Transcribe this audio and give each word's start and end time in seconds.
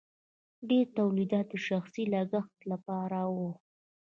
ډیر 0.69 0.85
تولیدات 0.97 1.45
د 1.49 1.55
شخصي 1.67 2.03
لګښت 2.13 2.57
لپاره 2.71 3.19
وو. 3.35 3.51